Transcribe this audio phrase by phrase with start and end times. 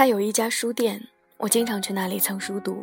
[0.00, 0.98] 他有一家书店，
[1.36, 2.82] 我经常去那里蹭书读。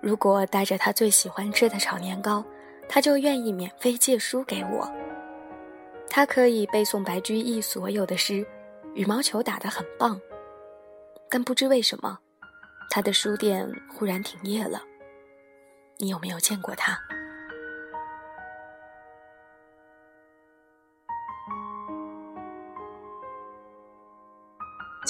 [0.00, 2.42] 如果带着他最喜欢吃的炒年糕，
[2.88, 4.90] 他就愿意免费借书给我。
[6.08, 8.42] 他可以背诵白居易所有的诗，
[8.94, 10.18] 羽毛球打得很棒。
[11.28, 12.18] 但不知为什么，
[12.88, 14.82] 他的书店忽然停业了。
[15.98, 16.98] 你有没有见过他？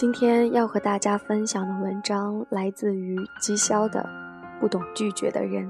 [0.01, 4.01] 今天要和大家分享的文章来自于姬潇的
[4.59, 5.69] 《不懂拒绝的人》。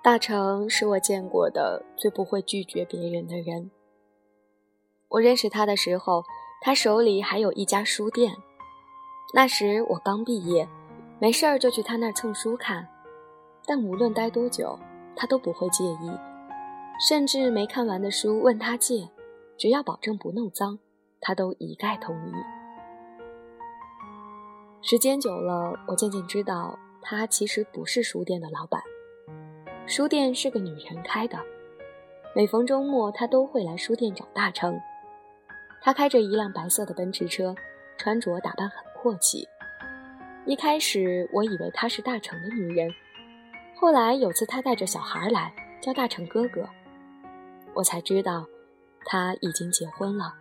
[0.00, 3.72] 大成是我见过的最不会拒绝别人的人。
[5.08, 6.22] 我认识他的时候，
[6.60, 8.36] 他手里还有一家书店。
[9.34, 10.68] 那时我刚毕业，
[11.18, 12.86] 没事儿就去他那儿蹭书看，
[13.66, 14.78] 但无论待多久。
[15.20, 16.10] 他都不会介意，
[17.08, 19.08] 甚至没看完的书问他借，
[19.56, 20.78] 只要保证不弄脏，
[21.20, 22.32] 他都一概同意。
[24.80, 28.80] 时间久了，我渐渐知道，他其实不是书店的老板，
[29.86, 31.36] 书店是个女人开的。
[32.32, 34.80] 每逢周末，他都会来书店找大成。
[35.82, 37.56] 他开着一辆白色的奔驰车，
[37.96, 39.48] 穿着打扮很阔气。
[40.46, 42.88] 一开始，我以为她是大成的女人。
[43.80, 46.68] 后来有次，他带着小孩来，叫大成哥哥，
[47.74, 48.44] 我才知道
[49.04, 50.34] 他已经结婚了。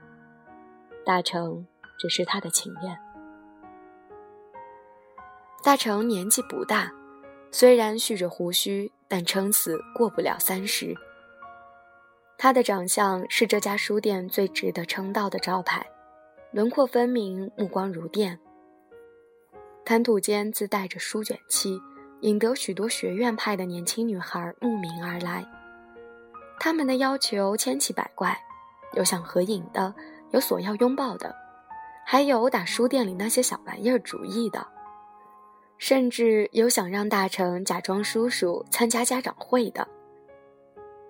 [1.05, 1.67] 大成
[1.99, 2.97] 只是他的情人。
[5.63, 6.91] 大成年纪不大，
[7.51, 10.95] 虽然蓄着胡须，但撑死过不了三十。
[12.39, 15.85] 他的长相是这家书店最值得称道的招牌，
[16.51, 18.39] 轮廓分明，目光如电，
[19.85, 21.79] 谈吐间自带着书卷气。
[22.21, 25.45] 引得许多学院派的年轻女孩慕名而来，
[26.59, 28.37] 他们的要求千奇百怪，
[28.93, 29.93] 有想合影的，
[30.31, 31.35] 有索要拥抱的，
[32.05, 34.65] 还有打书店里那些小玩意儿主意的，
[35.77, 39.87] 甚至有想让大成假装叔叔参加家长会的。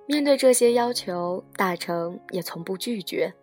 [0.08, 3.34] 面对这些要求，大成也从不拒绝。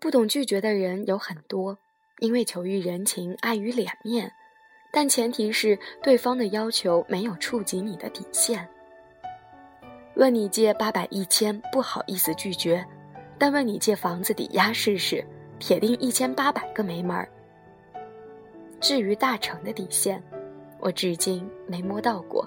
[0.00, 1.78] 不懂拒绝的人有很多，
[2.20, 4.32] 因为求于人情，碍于脸面。
[4.90, 8.66] 但前提是对方的要求没有触及你的底线。
[10.14, 12.84] 问你借八百一千，不好意思拒绝；
[13.38, 15.24] 但问你借房子抵押试试，
[15.58, 17.28] 铁定一千八百个没门儿。
[18.80, 20.22] 至于大成的底线，
[20.78, 22.46] 我至今没摸到过。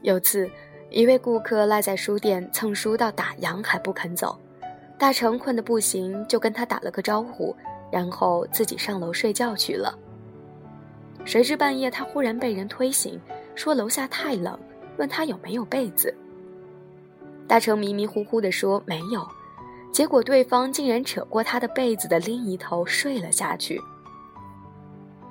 [0.00, 0.50] 有次，
[0.90, 4.36] 一位顾客赖在书店蹭书到打烊还不肯走，
[4.98, 7.54] 大成困得不行，就跟他打了个招呼，
[7.90, 9.96] 然后自己上楼睡觉去了。
[11.24, 13.20] 谁知半夜他忽然被人推醒，
[13.54, 14.58] 说楼下太冷，
[14.98, 16.14] 问他有没有被子。
[17.46, 19.26] 大成迷迷糊糊地说没有，
[19.92, 23.80] 结果对方竟然扯过他的被子的另一头睡了下去。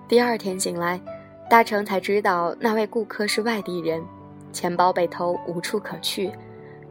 [0.08, 1.02] 第二天醒来，
[1.50, 4.04] 大成才知道那位顾客是外地人，
[4.52, 6.32] 钱包被偷，无处可去，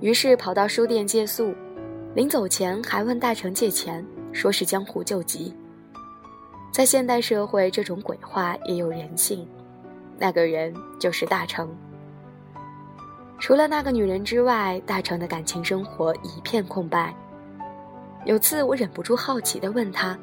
[0.01, 1.55] 于是跑到书店借宿，
[2.15, 5.55] 临走前还问大成借钱，说是江湖救急。
[6.71, 9.47] 在现代社会，这种鬼话也有人性。
[10.17, 11.69] 那个人就是大成。
[13.39, 17.15] 除了那个女人之外，大成的感情生活一片空白。
[18.25, 20.17] 有次我忍不住好奇地问他：“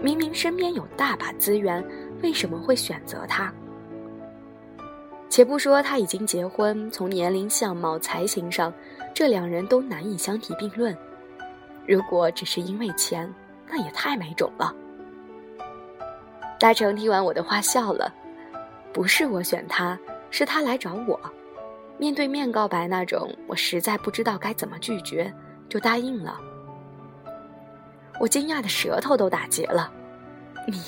[0.00, 1.86] 明明身边有大把资源，
[2.22, 3.52] 为什么会选择他？”
[5.28, 8.72] 且不说他已经结婚，从年龄、相貌、才情上，
[9.14, 10.96] 这两人都难以相提并论。
[11.86, 13.32] 如果只是因为钱，
[13.68, 14.74] 那也太没种了。
[16.58, 18.12] 大成听完我的话笑了，
[18.92, 19.98] 不是我选他，
[20.30, 21.18] 是他来找我，
[21.98, 25.32] 面对面告白那种，我实在不知道该怎么拒绝，
[25.68, 26.38] 就答应了。
[28.18, 29.92] 我惊讶的舌头都打结了，
[30.66, 30.82] 你，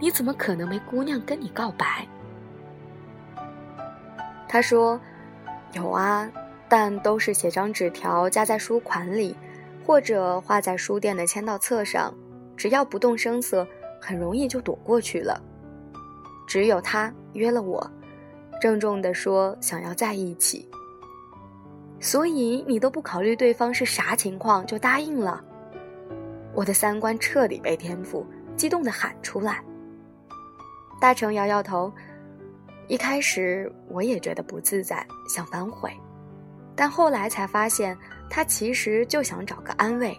[0.00, 2.08] 你怎么可能没姑娘跟你告白？
[4.48, 4.98] 他说，
[5.74, 6.28] 有啊，
[6.66, 9.36] 但都是写张纸条夹在书款里，
[9.86, 12.14] 或者画在书店的签到册上，
[12.56, 13.66] 只要不动声色。
[14.00, 15.40] 很容易就躲过去了。
[16.46, 17.88] 只有他约了我，
[18.60, 20.68] 郑重地说想要在一起。
[22.00, 25.44] 所以你都不考虑对方是啥情况就答应了？
[26.54, 28.24] 我的三观彻底被颠覆，
[28.56, 29.62] 激动地喊出来。
[31.00, 31.92] 大成摇摇头。
[32.88, 35.92] 一开始我也觉得不自在，想反悔，
[36.74, 37.96] 但后来才发现
[38.28, 40.18] 他其实就想找个安慰。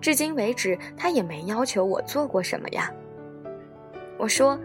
[0.00, 2.92] 至今为止，他也没要求我做过什么呀。
[4.18, 4.58] 我说：“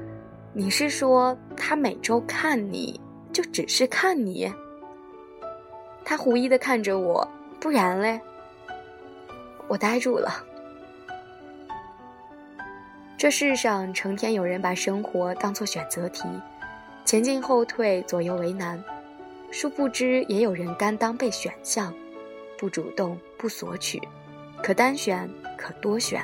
[0.54, 3.00] 你是说他每周看你
[3.34, 4.52] 就只是看你？”
[6.06, 7.28] 他狐疑的看着我，
[7.60, 8.20] 不然嘞？
[9.68, 10.44] 我呆住了。
[13.18, 16.28] 这世上成天有人把生活当作选择题，
[17.06, 18.78] 前进后退，左右为难；
[19.52, 21.94] 殊不知，也有人甘当被选项，
[22.58, 24.02] 不主动，不索取，
[24.72, 26.24] 可单选，可多选。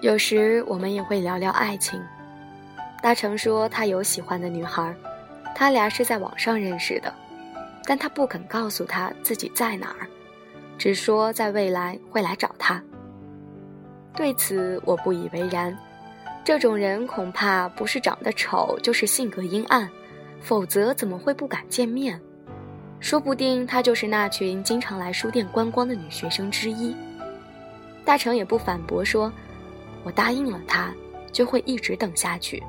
[0.00, 2.02] 有时我们也会聊聊爱情。
[3.00, 4.92] 大成说他有喜欢的女孩，
[5.54, 7.14] 他俩是在网上认识的，
[7.84, 10.08] 但他不肯告诉他自己在哪儿，
[10.76, 12.82] 只说在未来会来找他。
[14.16, 15.78] 对此我不以为然，
[16.42, 19.88] 这种人恐怕不是长得丑，就是性格阴暗，
[20.40, 22.20] 否则怎么会不敢见面？
[23.02, 26.96] 说不定她就是那群经常来书店观光的女学生之一。
[28.02, 29.30] 大成也不反驳说
[30.04, 30.90] ：“我答应了她，
[31.30, 32.62] 就会一直等下去，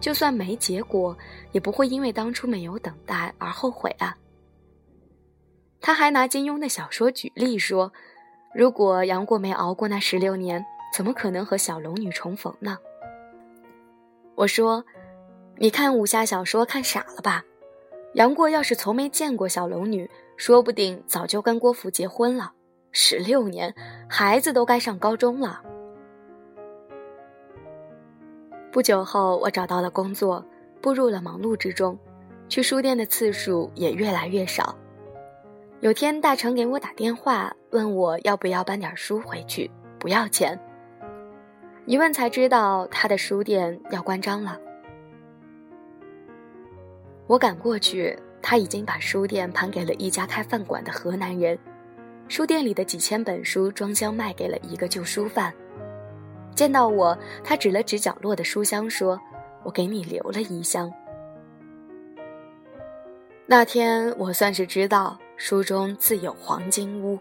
[0.00, 1.14] 就算没结果，
[1.50, 4.16] 也不会因为当初没有等待而后悔啊。”
[5.82, 7.92] 他还拿金庸的小说举例说
[8.54, 12.76] ：“如果杨过没熬过那十六年。”怎么可能和小龙女重逢呢？
[14.34, 14.84] 我说
[15.56, 17.42] ：“你看武侠小说看傻了吧？
[18.14, 22.52] 杨过要是从没见过小龙女，说不定早就跟郭芙结婚了。
[22.90, 23.74] 十六年，
[24.08, 25.62] 孩子都该上高中了。”
[28.70, 30.44] 不久后，我找到了工作，
[30.80, 31.98] 步入了忙碌之中，
[32.48, 34.76] 去书店的次数也越来越少。
[35.80, 40.58] 有天，大成给我打电话，问我要不要搬点书回去，不要钱。
[41.86, 44.58] 一问才知道，他的书店要关张了。
[47.26, 51.58] 我赶过去，他已经把书店盘给了一家开饭馆的河南人。
[52.28, 55.52] 书店里的几千本书装箱卖给了一个旧书贩。
[56.54, 59.20] 见到我，他指了指角落的书箱，说
[59.64, 60.92] ：“我给你留了一箱。”
[63.46, 67.18] 那天我算是知道，书中自有黄金屋。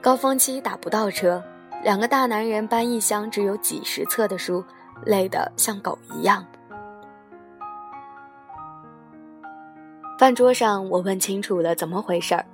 [0.00, 1.42] 高峰期打不到车。
[1.84, 4.64] 两个大男人搬一箱只有几十册的书，
[5.04, 6.46] 累得像狗一样。
[10.22, 12.46] 饭桌上，我问清楚了怎么回事儿。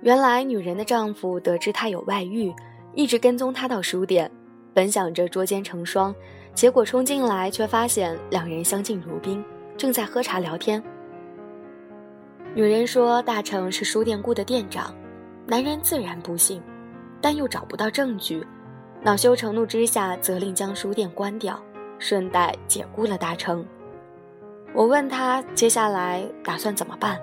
[0.00, 2.54] 原来女人的丈夫得知她有外遇，
[2.94, 4.30] 一直跟踪她到书店，
[4.72, 6.14] 本想着捉奸成双，
[6.54, 9.44] 结果冲进来却发现两人相敬如宾，
[9.76, 10.80] 正在喝茶聊天。
[12.54, 14.94] 女人说大成是书店雇的店长，
[15.48, 16.62] 男人自然不信，
[17.20, 18.46] 但又找不到证据。
[19.02, 21.60] 恼羞成怒之下，责令将书店关掉，
[21.98, 23.66] 顺带解雇了大成。
[24.72, 27.20] 我问他接下来打算怎么办。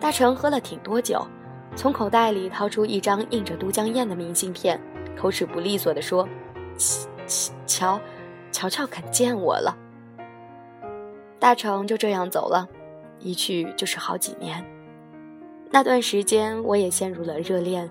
[0.00, 1.26] 大成喝了挺多酒，
[1.76, 4.80] 从口袋里掏出一张印着都江堰的明信片，
[5.16, 6.28] 口齿不利索地说
[7.66, 7.98] ：“乔，
[8.50, 9.76] 乔乔肯见我了。”
[11.38, 12.66] 大成就这样走了，
[13.18, 14.64] 一去就是好几年。
[15.70, 17.90] 那段时间，我也陷入了热恋。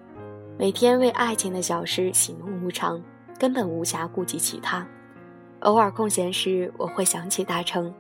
[0.58, 3.02] 每天为爱情的小事喜怒无常，
[3.40, 4.88] 根本无暇顾及其他。
[5.62, 7.94] 偶尔空闲时，我会想起大成，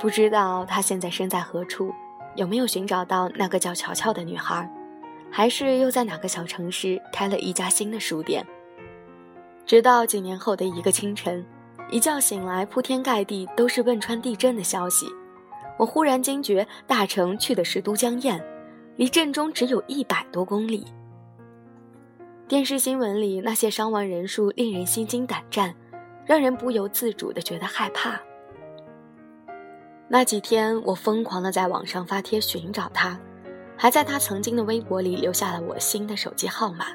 [0.00, 1.92] 不知道他现在身在何处，
[2.34, 4.66] 有没有寻找到那个叫乔乔的女孩，
[5.30, 8.44] 还是又在哪个小城市开了一家新的书店。
[9.66, 11.44] 直到几年后的一个清晨，
[11.90, 15.06] 一觉醒来，铺天盖地都是汶川地震的消息，
[15.78, 18.42] 我忽然惊觉，大成去的是都江堰，
[18.96, 20.86] 离震中只有一百多公里。
[22.48, 25.74] 电视新闻里那些伤亡人数令人心惊胆战，
[26.24, 28.18] 让人不由自主地觉得害怕。
[30.12, 33.16] 那几天，我疯狂地在网上发帖寻找他，
[33.76, 36.86] 还在他曾经的微博里留下了我新的手机号码，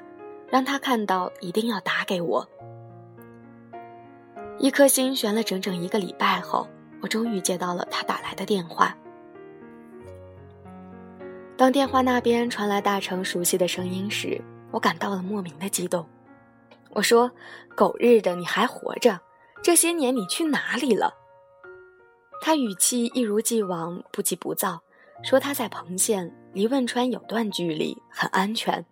[0.49, 2.45] 让他看到一定要打给我。
[4.59, 6.67] 一颗心悬了整整一个礼拜后，
[7.01, 8.93] 我终于接到了他打来的电话。
[11.55, 14.41] 当电话那边传来大成熟悉的声音时，
[14.71, 16.05] 我感到了莫名的激动，
[16.89, 17.31] 我说
[17.77, 19.17] ：“狗日的，你还活着？
[19.63, 21.13] 这些年你去哪里了？”
[22.47, 24.79] 他语气一如既往，不急不躁，
[25.23, 28.85] 说他在彭县，离汶川有段距离，很安全。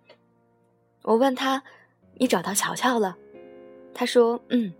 [1.03, 1.61] 我问他
[2.17, 3.15] ：“你找到乔乔了？”
[3.93, 4.73] 他说：“嗯。”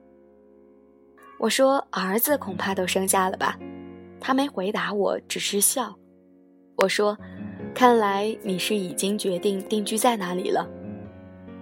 [1.38, 3.60] 我说：“儿子恐怕都生下了吧？”
[4.20, 5.96] 他没回答我，只是笑。
[6.78, 7.16] 我说
[7.76, 10.68] ：“看来你是已经决定定居在哪里了。”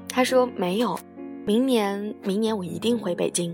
[0.08, 0.98] 他说没有，
[1.46, 3.54] 明年明年我一定回北京。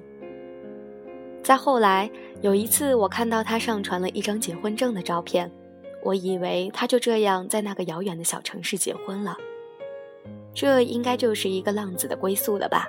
[1.48, 2.12] 再后来
[2.42, 5.50] 有一次，我看到他上传了一张结婚证的照片，
[6.04, 9.38] 我以为他就这样在那个遥远的小城市结婚了。
[10.54, 12.86] 这应该就是一个浪子的归宿了吧？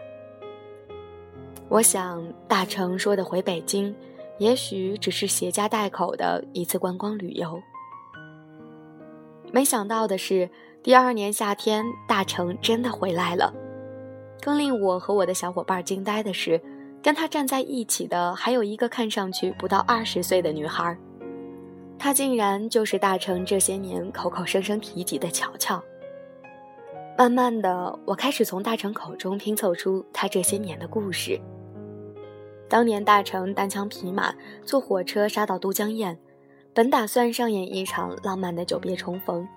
[1.69, 3.95] 我想大成说的回北京，
[4.39, 7.63] 也许只是携家带口的一次观光旅游，
[9.53, 10.51] 没想到的是，
[10.83, 13.55] 第二年夏天，大成真的回来了。
[14.41, 16.61] 更令我和我的小伙伴惊呆的是，
[17.03, 20.97] 跟他站在一起的还有一个看上去不到二十岁的女孩，
[21.99, 25.83] 她竟然就是大成这些年口口声声提及的乔乔。
[27.17, 31.41] 慢慢的，我开始从大成口中拼凑出他这些年的故事。
[32.69, 34.33] 当年大成单枪匹马
[34.65, 36.17] 坐火车杀到都江堰，
[36.73, 39.49] 本打算上演一场浪漫的久别重逢，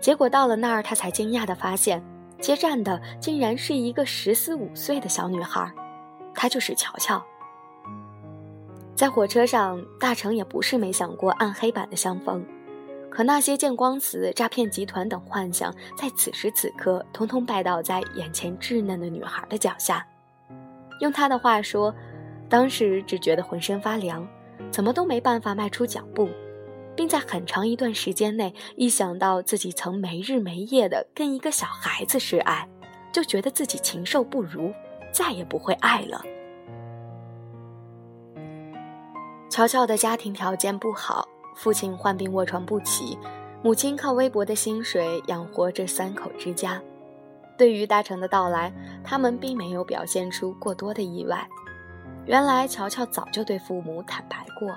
[0.00, 2.02] 结果到了那儿，他才惊讶的发现，
[2.40, 5.72] 接站的竟然是一个十四五岁的小女孩，
[6.38, 7.20] 她就是乔乔。
[8.94, 12.46] 在火车上，大成也不是没想过暗黑版的相逢。
[13.10, 20.06] 可那些见光死、诈骗集团等幻想，在此时此刻，通通拜倒在眼前稚嫩的女孩的脚下。
[21.00, 21.92] 用他的话说，
[22.48, 24.24] 当时只觉得浑身发凉，
[24.70, 26.28] 怎么都没办法迈出脚步，
[26.94, 32.68] 并在很长一段时间内，一想到自己曾没日没夜的跟一个小孩子示爱，
[33.12, 34.72] 就觉得自己禽兽不如，
[35.12, 36.22] 再也不会爱了。
[39.48, 41.26] 乔乔的家庭条件不好。
[41.54, 43.18] 父亲患病卧床不起，
[43.64, 46.80] 母亲靠微薄的薪水养活这三口之家。
[47.56, 48.72] 对于大成的到来，
[49.02, 51.44] 他们并没有表现出过多的意外。
[52.26, 54.72] 原来乔乔早就对父母坦白过。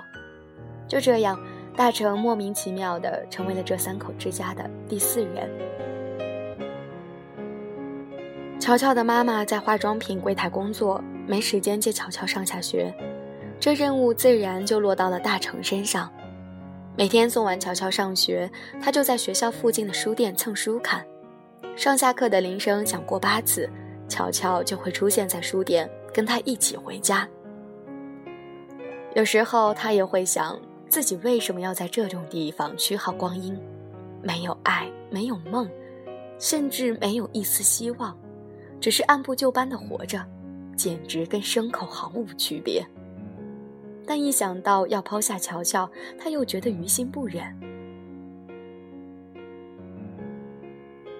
[0.88, 1.38] 就这样，
[1.76, 5.48] 大成莫名其妙地成为了这三口之家的第四人。
[8.62, 12.94] 乔乔的妈妈在化妆品柜台工作，没时间接乔乔上下学，
[13.58, 16.08] 这任务自然就落到了大成身上。
[16.96, 18.48] 每天送完乔乔上学，
[18.80, 21.04] 他就在学校附近的书店蹭书看。
[21.74, 23.68] 上下课的铃声响过八次，
[24.06, 27.28] 乔乔就会出现在书店，跟他一起回家。
[29.16, 30.56] 有时候他也会想，
[30.88, 33.60] 自己为什么要在这种地方虚耗光阴？
[34.22, 35.68] 没有爱，没有梦，
[36.38, 38.16] 甚至没有一丝希望，
[38.82, 40.20] 只是按部就班的活着，
[40.76, 42.84] 简直跟牲口毫无区别。
[44.04, 47.44] 但一想到要抛下乔乔，他又觉得于心不忍。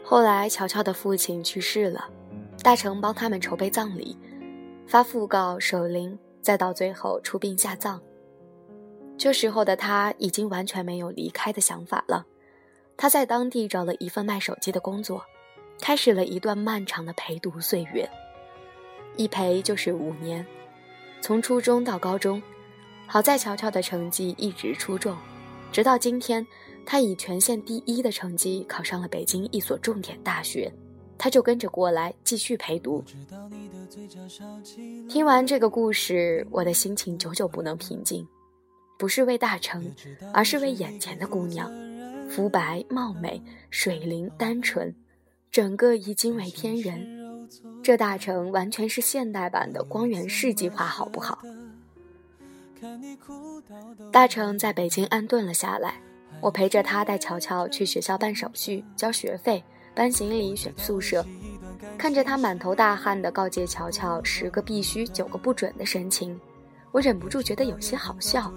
[0.02, 2.11] 后来，乔乔的父亲去世了，
[2.64, 4.19] 大成帮他们筹备葬礼，
[4.88, 8.02] 发讣告、守灵，再到最后出殡下葬。
[9.16, 12.26] 这时候的他已经完全没有离开的想法了。
[12.97, 15.23] 他在当地找了一份卖手机的工作，
[15.81, 18.09] 开始了一段漫长的陪读岁月，
[19.17, 20.47] 一陪就是五年，
[21.21, 22.43] 从初中到高中。
[23.07, 25.14] 好在乔乔的成绩一直出众，
[25.71, 26.47] 直到今天，
[26.87, 30.73] 他以全县第一的成绩考上了北京一所重点大学，
[31.19, 33.05] 他就跟着过来继续陪读。
[35.11, 38.26] 听完这个故事，我的心情久久不能平静，
[38.99, 39.85] 不是为大成，
[40.33, 41.71] 而是为眼前的姑娘，
[42.31, 44.95] 肤白貌美、水灵单纯，
[45.52, 47.47] 整个以惊为天人。
[47.82, 51.42] 这大成完全是现代版的光源氏计划，好不好？
[54.11, 56.00] 大成在北京安顿了下来，
[56.40, 59.62] 我陪着他带乔乔去学校办手续、交学费、
[59.94, 61.23] 搬行李、选宿舍，
[61.99, 66.40] 看着他满头大汗的告诫乔乔十个必须、九个不准的神情，
[66.92, 68.50] 我忍不住觉得有些好笑，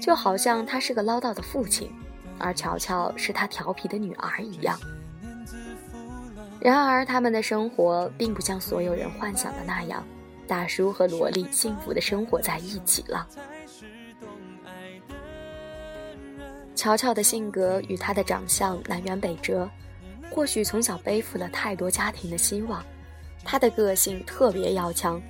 [0.00, 1.92] 就好像他是个唠叨的父亲，
[2.38, 4.80] 而乔乔是他调皮的女儿一样。
[6.60, 10.04] 然而，他们的生活并不像所有人幻想的那样，
[10.46, 13.26] 大叔和萝莉幸福的生活在一起了。
[16.74, 19.68] 乔乔的性格与她的长相南辕北辙，
[20.30, 22.84] 或许从小背负了太多家庭的希望。
[23.44, 25.20] 她的个性特别要强，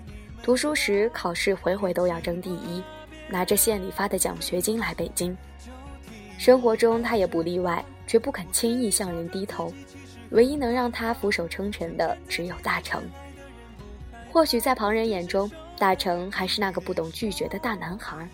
[0.42, 2.82] 读书时考试回回都要争第一，
[3.28, 5.36] 拿着县里发的奖学金来北京。
[6.38, 9.72] 生活中她也不例外，绝不肯轻易向人低头。
[10.30, 13.02] 唯一能让他俯首称臣的，只有大成。
[14.30, 18.28] 或许在旁人眼中，大成还是那个不懂拒绝的大男孩，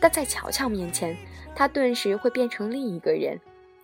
[0.00, 1.16] 但在乔乔面前。
[1.54, 3.36] 他顿时会变成另一个人，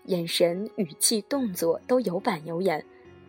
[0.04, 2.84] 眼神、语气、动作都有板有眼，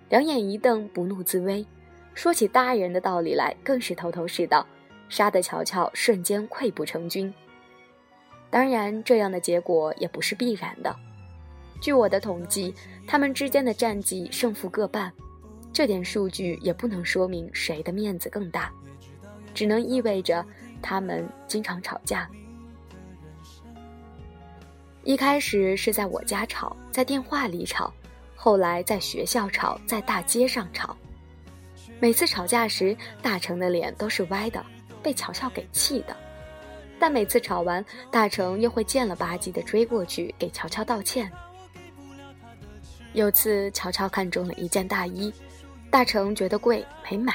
[0.08, 1.66] 两眼一瞪，不怒自威。
[2.14, 4.64] 说起大人的道理来，更是头头是道，
[5.10, 7.34] 杀得乔乔瞬间溃不成军。
[8.52, 10.96] 当然，这样的结果也不是必然的。
[11.86, 12.74] 据我的统计，
[13.06, 15.14] 他们之间的战绩胜负各半，
[15.72, 18.74] 这点数据也不能说明谁的面子更大，
[19.54, 20.44] 只能意味着
[20.82, 22.28] 他们经常吵架。
[25.04, 27.94] 一开始是在我家吵，在电话里吵，
[28.36, 30.98] 后来在学校吵，在大街上吵。
[32.00, 34.66] 每次吵架时，大成的脸都是歪的，
[35.04, 36.18] 被乔乔给气的。
[36.98, 41.32] 但每次吵完，大成又会贱了吧唧的追过去给乔乔道歉。
[43.16, 45.34] 有次乔乔看中了一件大衣，
[45.90, 47.34] 大成觉得贵没买，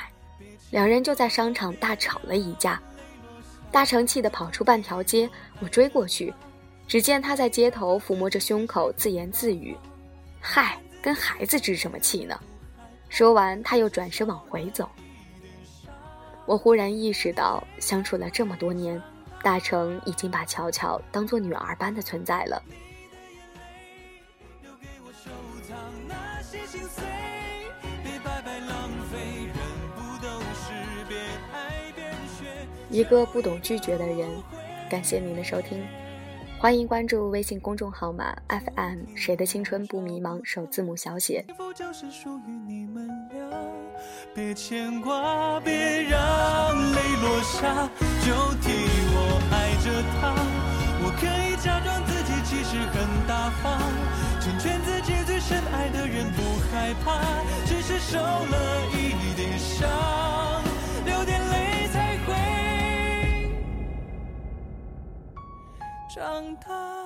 [0.70, 2.80] 两人就在商场大吵了一架。
[3.72, 6.34] 大成气得跑出半条街，我追过去，
[6.86, 9.74] 只见他在街头抚摸着胸口自言自语
[10.38, 12.38] ：“嗨，跟孩子置什么气呢？”
[13.08, 14.86] 说完，他又转身往回走。
[16.44, 19.00] 我忽然意识到，相处了这么多年，
[19.42, 22.62] 大成已经把乔乔当做女儿般的存在了。
[32.90, 34.28] 一个不懂拒绝的人，
[34.90, 35.86] 感谢您的收听，
[36.58, 41.44] 欢迎关注微信公众号码 FM 谁的青春不迷茫首字母小写。
[44.34, 45.72] 别牵挂，别
[46.02, 47.88] 让泪落下，
[48.26, 48.70] 就替
[49.12, 50.34] 我爱着他。
[51.02, 53.80] 我可以假装自己其实很大方，
[56.80, 57.20] 害怕，
[57.66, 59.86] 只是受了一点伤。
[61.04, 62.32] 流点泪才会
[66.14, 66.99] 长大。